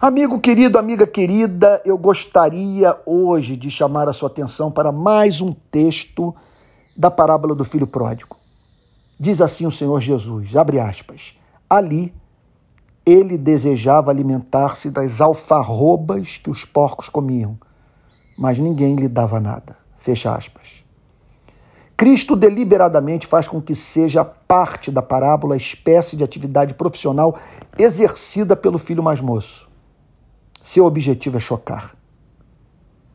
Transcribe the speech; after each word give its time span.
Amigo 0.00 0.38
querido, 0.38 0.78
amiga 0.78 1.08
querida, 1.08 1.82
eu 1.84 1.98
gostaria 1.98 2.96
hoje 3.04 3.56
de 3.56 3.68
chamar 3.68 4.08
a 4.08 4.12
sua 4.12 4.28
atenção 4.28 4.70
para 4.70 4.92
mais 4.92 5.40
um 5.40 5.52
texto 5.72 6.32
da 6.96 7.10
parábola 7.10 7.52
do 7.52 7.64
filho 7.64 7.84
pródigo. 7.84 8.36
Diz 9.18 9.40
assim 9.40 9.66
o 9.66 9.72
Senhor 9.72 10.00
Jesus, 10.00 10.54
abre 10.54 10.78
aspas, 10.78 11.36
ali 11.68 12.14
ele 13.04 13.36
desejava 13.36 14.12
alimentar-se 14.12 14.88
das 14.88 15.20
alfarrobas 15.20 16.38
que 16.38 16.48
os 16.48 16.64
porcos 16.64 17.08
comiam, 17.08 17.58
mas 18.38 18.60
ninguém 18.60 18.94
lhe 18.94 19.08
dava 19.08 19.40
nada. 19.40 19.76
Fecha 19.96 20.32
aspas. 20.32 20.84
Cristo 21.96 22.36
deliberadamente 22.36 23.26
faz 23.26 23.48
com 23.48 23.60
que 23.60 23.74
seja 23.74 24.24
parte 24.24 24.92
da 24.92 25.02
parábola 25.02 25.54
a 25.54 25.56
espécie 25.56 26.14
de 26.14 26.22
atividade 26.22 26.74
profissional 26.74 27.36
exercida 27.76 28.54
pelo 28.54 28.78
filho 28.78 29.02
mais 29.02 29.20
moço. 29.20 29.67
Seu 30.68 30.84
objetivo 30.84 31.38
é 31.38 31.40
chocar. 31.40 31.96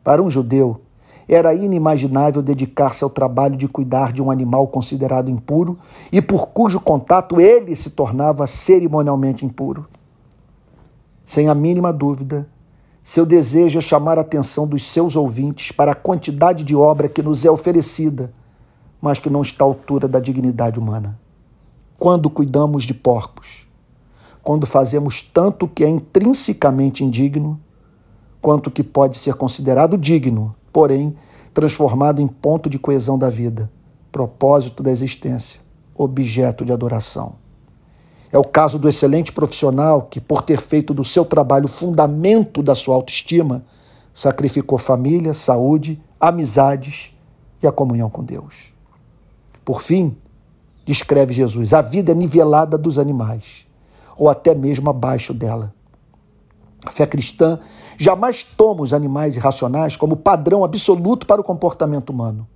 Para 0.04 0.24
um 0.24 0.28
judeu, 0.28 0.82
era 1.28 1.54
inimaginável 1.54 2.42
dedicar-se 2.42 3.04
ao 3.04 3.12
trabalho 3.12 3.56
de 3.56 3.68
cuidar 3.68 4.12
de 4.12 4.24
um 4.24 4.32
animal 4.32 4.68
considerado 4.70 5.30
impuro 5.30 5.78
e 6.12 6.20
por 6.20 6.48
cujo 6.48 6.80
contato 6.80 7.40
ele 7.40 7.76
se 7.76 7.92
tornava 7.92 8.48
cerimonialmente 8.48 9.46
impuro. 9.46 9.88
Sem 11.24 11.48
a 11.48 11.54
mínima 11.54 11.94
dúvida, 11.94 12.50
seu 13.04 13.24
desejo 13.24 13.78
é 13.78 13.82
chamar 13.84 14.18
a 14.18 14.22
atenção 14.22 14.66
dos 14.66 14.88
seus 14.88 15.16
ouvintes 15.16 15.72
para 15.72 15.92
a 15.92 15.96
quantidade 15.96 16.64
de 16.64 16.76
obra 16.76 17.08
que 17.08 17.22
nos 17.22 17.46
é 17.46 17.52
oferecida, 17.52 18.34
mas 19.00 19.20
que 19.20 19.30
não 19.30 19.44
está 19.44 19.64
à 19.64 19.68
altura 19.68 20.08
da 20.08 20.20
dignidade 20.20 20.80
humana. 20.80 21.20
Quando 22.00 22.32
cuidamos 22.32 22.84
de 22.84 22.96
porcos, 22.96 23.68
quando 24.44 24.68
fazemos 24.68 25.22
tanto 25.22 25.68
que 25.68 25.86
é 25.86 25.90
intrinsecamente 25.90 27.04
indigno, 27.04 27.60
quanto 28.42 28.70
que 28.70 28.84
pode 28.84 29.18
ser 29.18 29.36
considerado 29.36 29.98
digno, 29.98 30.54
porém 30.72 31.16
transformado 31.54 32.22
em 32.22 32.28
ponto 32.28 32.70
de 32.70 32.78
coesão 32.78 33.18
da 33.18 33.30
vida, 33.30 33.72
propósito 34.12 34.84
da 34.84 34.92
existência, 34.92 35.62
objeto 35.96 36.66
de 36.66 36.74
adoração. 36.74 37.36
É 38.34 38.38
o 38.38 38.44
caso 38.44 38.78
do 38.78 38.90
excelente 38.90 39.32
profissional 39.32 40.02
que, 40.02 40.20
por 40.20 40.42
ter 40.42 40.60
feito 40.60 40.94
do 40.94 41.06
seu 41.06 41.24
trabalho 41.24 41.66
o 41.66 41.70
fundamento 41.70 42.62
da 42.62 42.76
sua 42.76 42.96
autoestima, 42.96 43.64
sacrificou 44.14 44.78
família, 44.78 45.34
saúde, 45.34 46.02
amizades 46.20 47.14
e 47.62 47.68
a 47.68 47.72
comunhão 47.72 48.10
com 48.10 48.24
Deus. 48.24 48.74
Por 49.64 49.82
fim, 49.82 50.18
descreve 50.84 51.32
Jesus, 51.34 51.74
a 51.74 51.82
vida 51.82 52.12
é 52.12 52.16
nivelada 52.16 52.78
dos 52.78 53.00
animais 53.00 53.68
ou 54.18 54.30
até 54.30 54.54
mesmo 54.56 54.90
abaixo 54.90 55.34
dela. 55.34 55.74
A 56.86 56.92
fé 56.92 57.06
cristã 57.06 57.60
jamais 57.98 58.44
toma 58.44 58.82
os 58.82 58.94
animais 58.94 59.36
irracionais 59.36 59.96
como 59.96 60.18
padrão 60.18 60.64
absoluto 60.64 61.26
para 61.26 61.42
o 61.42 61.44
comportamento 61.44 62.10
humano. 62.10 62.48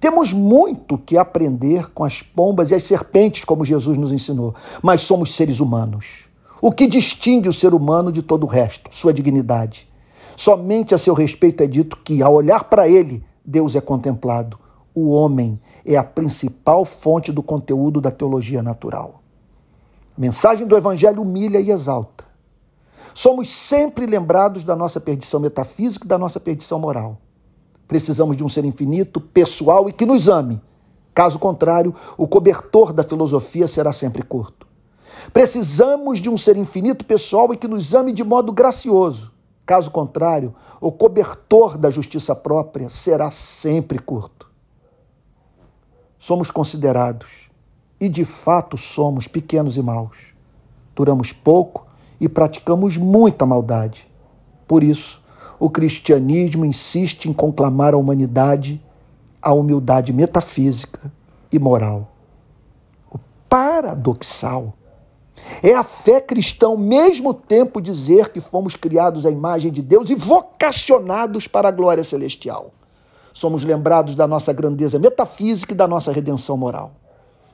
Temos 0.00 0.32
muito 0.32 0.98
que 0.98 1.16
aprender 1.16 1.88
com 1.92 2.04
as 2.04 2.22
pombas 2.22 2.70
e 2.70 2.74
as 2.74 2.82
serpentes, 2.82 3.44
como 3.44 3.64
Jesus 3.64 3.96
nos 3.96 4.12
ensinou, 4.12 4.54
mas 4.82 5.02
somos 5.02 5.34
seres 5.34 5.60
humanos. 5.60 6.28
O 6.60 6.72
que 6.72 6.86
distingue 6.86 7.48
o 7.48 7.52
ser 7.52 7.74
humano 7.74 8.10
de 8.10 8.22
todo 8.22 8.44
o 8.44 8.48
resto? 8.48 8.90
Sua 8.92 9.12
dignidade. 9.12 9.88
Somente 10.36 10.94
a 10.94 10.98
seu 10.98 11.14
respeito 11.14 11.62
é 11.62 11.66
dito 11.66 11.96
que, 12.04 12.22
ao 12.22 12.34
olhar 12.34 12.64
para 12.64 12.88
ele, 12.88 13.24
Deus 13.44 13.76
é 13.76 13.80
contemplado. 13.80 14.58
O 14.94 15.10
homem 15.10 15.60
é 15.84 15.96
a 15.96 16.04
principal 16.04 16.84
fonte 16.84 17.30
do 17.32 17.42
conteúdo 17.42 18.00
da 18.00 18.10
teologia 18.10 18.62
natural. 18.62 19.21
A 20.16 20.20
mensagem 20.20 20.66
do 20.66 20.76
Evangelho 20.76 21.22
humilha 21.22 21.58
e 21.58 21.70
exalta. 21.70 22.24
Somos 23.14 23.50
sempre 23.50 24.06
lembrados 24.06 24.64
da 24.64 24.76
nossa 24.76 25.00
perdição 25.00 25.40
metafísica 25.40 26.04
e 26.04 26.08
da 26.08 26.18
nossa 26.18 26.38
perdição 26.38 26.78
moral. 26.78 27.18
Precisamos 27.88 28.36
de 28.36 28.44
um 28.44 28.48
ser 28.48 28.64
infinito, 28.64 29.20
pessoal 29.20 29.88
e 29.88 29.92
que 29.92 30.06
nos 30.06 30.28
ame. 30.28 30.60
Caso 31.14 31.38
contrário, 31.38 31.94
o 32.16 32.26
cobertor 32.26 32.92
da 32.92 33.02
filosofia 33.02 33.68
será 33.68 33.92
sempre 33.92 34.22
curto. 34.22 34.66
Precisamos 35.32 36.20
de 36.20 36.30
um 36.30 36.36
ser 36.36 36.56
infinito, 36.56 37.04
pessoal 37.04 37.52
e 37.52 37.56
que 37.56 37.68
nos 37.68 37.94
ame 37.94 38.12
de 38.12 38.24
modo 38.24 38.52
gracioso. 38.52 39.32
Caso 39.64 39.90
contrário, 39.90 40.54
o 40.80 40.90
cobertor 40.90 41.76
da 41.76 41.90
justiça 41.90 42.34
própria 42.34 42.88
será 42.88 43.30
sempre 43.30 43.98
curto. 43.98 44.50
Somos 46.18 46.50
considerados 46.50 47.51
e 48.02 48.08
de 48.08 48.24
fato 48.24 48.76
somos 48.76 49.28
pequenos 49.28 49.76
e 49.76 49.82
maus. 49.82 50.34
Duramos 50.92 51.32
pouco 51.32 51.86
e 52.20 52.28
praticamos 52.28 52.98
muita 52.98 53.46
maldade. 53.46 54.10
Por 54.66 54.82
isso, 54.82 55.22
o 55.56 55.70
cristianismo 55.70 56.64
insiste 56.64 57.26
em 57.26 57.32
conclamar 57.32 57.94
à 57.94 57.96
humanidade 57.96 58.84
a 59.40 59.52
humildade 59.52 60.12
metafísica 60.12 61.12
e 61.52 61.60
moral. 61.60 62.10
O 63.08 63.20
paradoxal 63.48 64.74
é 65.62 65.72
a 65.72 65.84
fé 65.84 66.20
cristã 66.20 66.66
ao 66.66 66.76
mesmo 66.76 67.32
tempo 67.32 67.80
dizer 67.80 68.30
que 68.30 68.40
fomos 68.40 68.74
criados 68.74 69.24
à 69.24 69.30
imagem 69.30 69.70
de 69.70 69.80
Deus 69.80 70.10
e 70.10 70.16
vocacionados 70.16 71.46
para 71.46 71.68
a 71.68 71.72
glória 71.72 72.02
celestial. 72.02 72.72
Somos 73.32 73.62
lembrados 73.62 74.16
da 74.16 74.26
nossa 74.26 74.52
grandeza 74.52 74.98
metafísica 74.98 75.72
e 75.72 75.76
da 75.76 75.86
nossa 75.86 76.10
redenção 76.10 76.56
moral. 76.56 76.96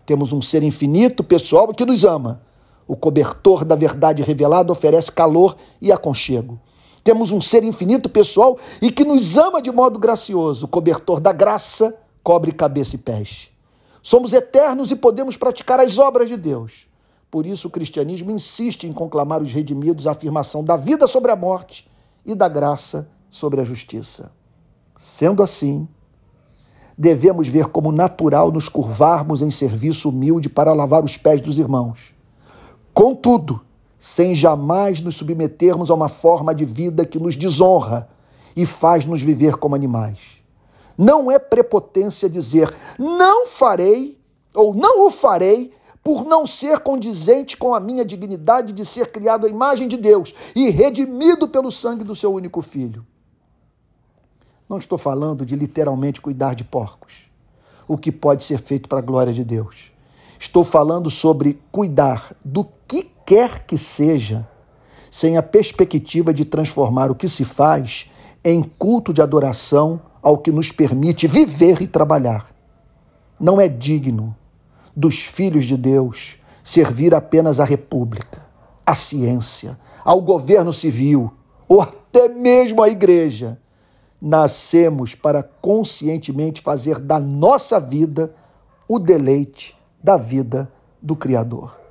Temos 0.08 0.32
um 0.32 0.40
ser 0.40 0.62
infinito, 0.62 1.22
pessoal, 1.22 1.68
que 1.74 1.84
nos 1.84 2.02
ama. 2.02 2.40
O 2.86 2.96
cobertor 2.96 3.62
da 3.62 3.76
verdade 3.76 4.22
revelada 4.22 4.72
oferece 4.72 5.12
calor 5.12 5.54
e 5.82 5.92
aconchego. 5.92 6.58
Temos 7.04 7.30
um 7.30 7.42
ser 7.42 7.62
infinito, 7.62 8.08
pessoal, 8.08 8.56
e 8.80 8.90
que 8.90 9.04
nos 9.04 9.36
ama 9.36 9.60
de 9.60 9.70
modo 9.70 9.98
gracioso. 9.98 10.64
O 10.64 10.68
cobertor 10.68 11.20
da 11.20 11.30
graça 11.30 11.94
cobre 12.22 12.52
cabeça 12.52 12.96
e 12.96 12.98
pés. 12.98 13.50
Somos 14.02 14.32
eternos 14.32 14.90
e 14.90 14.96
podemos 14.96 15.36
praticar 15.36 15.78
as 15.78 15.98
obras 15.98 16.26
de 16.26 16.38
Deus. 16.38 16.88
Por 17.30 17.44
isso, 17.44 17.68
o 17.68 17.70
cristianismo 17.70 18.30
insiste 18.30 18.84
em 18.84 18.94
conclamar 18.94 19.42
os 19.42 19.52
redimidos 19.52 20.06
a 20.06 20.12
afirmação 20.12 20.64
da 20.64 20.78
vida 20.78 21.06
sobre 21.06 21.30
a 21.30 21.36
morte 21.36 21.86
e 22.24 22.34
da 22.34 22.48
graça 22.48 23.10
sobre 23.28 23.60
a 23.60 23.64
justiça. 23.64 24.32
Sendo 24.96 25.42
assim, 25.42 25.86
devemos 26.98 27.46
ver 27.46 27.66
como 27.66 27.92
natural 27.92 28.50
nos 28.50 28.68
curvarmos 28.68 29.40
em 29.40 29.50
serviço 29.50 30.08
humilde 30.08 30.48
para 30.48 30.72
lavar 30.72 31.04
os 31.04 31.16
pés 31.16 31.40
dos 31.40 31.56
irmãos. 31.56 32.12
Contudo, 32.92 33.60
sem 33.96 34.34
jamais 34.34 35.00
nos 35.00 35.14
submetermos 35.14 35.90
a 35.90 35.94
uma 35.94 36.08
forma 36.08 36.52
de 36.52 36.64
vida 36.64 37.06
que 37.06 37.20
nos 37.20 37.36
desonra 37.36 38.08
e 38.56 38.66
faz-nos 38.66 39.22
viver 39.22 39.54
como 39.56 39.76
animais. 39.76 40.42
Não 40.96 41.30
é 41.30 41.38
prepotência 41.38 42.28
dizer 42.28 42.68
não 42.98 43.46
farei 43.46 44.18
ou 44.52 44.74
não 44.74 45.06
o 45.06 45.10
farei 45.12 45.72
por 46.02 46.24
não 46.24 46.46
ser 46.46 46.80
condizente 46.80 47.56
com 47.56 47.74
a 47.74 47.78
minha 47.78 48.04
dignidade 48.04 48.72
de 48.72 48.84
ser 48.84 49.12
criado 49.12 49.46
à 49.46 49.48
imagem 49.48 49.86
de 49.86 49.96
Deus 49.96 50.34
e 50.56 50.70
redimido 50.70 51.46
pelo 51.46 51.70
sangue 51.70 52.02
do 52.02 52.16
seu 52.16 52.32
único 52.32 52.62
filho. 52.62 53.06
Não 54.68 54.76
estou 54.76 54.98
falando 54.98 55.46
de 55.46 55.56
literalmente 55.56 56.20
cuidar 56.20 56.54
de 56.54 56.62
porcos, 56.62 57.30
o 57.86 57.96
que 57.96 58.12
pode 58.12 58.44
ser 58.44 58.60
feito 58.60 58.86
para 58.86 58.98
a 58.98 59.02
glória 59.02 59.32
de 59.32 59.42
Deus. 59.42 59.92
Estou 60.38 60.62
falando 60.62 61.08
sobre 61.08 61.58
cuidar 61.72 62.36
do 62.44 62.66
que 62.86 63.10
quer 63.24 63.64
que 63.64 63.78
seja, 63.78 64.46
sem 65.10 65.38
a 65.38 65.42
perspectiva 65.42 66.34
de 66.34 66.44
transformar 66.44 67.10
o 67.10 67.14
que 67.14 67.28
se 67.28 67.46
faz 67.46 68.10
em 68.44 68.62
culto 68.62 69.10
de 69.10 69.22
adoração 69.22 70.02
ao 70.22 70.36
que 70.36 70.52
nos 70.52 70.70
permite 70.70 71.26
viver 71.26 71.80
e 71.80 71.86
trabalhar. 71.86 72.46
Não 73.40 73.58
é 73.58 73.68
digno 73.68 74.36
dos 74.94 75.24
filhos 75.24 75.64
de 75.64 75.78
Deus 75.78 76.38
servir 76.62 77.14
apenas 77.14 77.58
à 77.58 77.64
República, 77.64 78.46
à 78.84 78.94
ciência, 78.94 79.78
ao 80.04 80.20
governo 80.20 80.74
civil 80.74 81.32
ou 81.66 81.80
até 81.80 82.28
mesmo 82.28 82.82
à 82.82 82.90
igreja 82.90 83.58
nascemos 84.20 85.14
para 85.14 85.42
conscientemente 85.42 86.62
fazer 86.62 86.98
da 86.98 87.18
nossa 87.18 87.78
vida 87.78 88.34
o 88.88 88.98
deleite 88.98 89.76
da 90.02 90.16
vida 90.16 90.70
do 91.00 91.14
Criador. 91.14 91.87